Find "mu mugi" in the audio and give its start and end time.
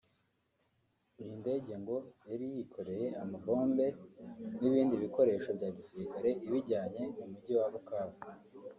7.17-7.53